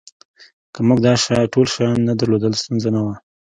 [0.73, 1.13] که موږ دا
[1.53, 3.15] ټول شیان نه درلودل ستونزه نه وه